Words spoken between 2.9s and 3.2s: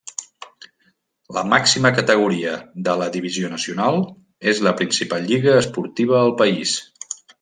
la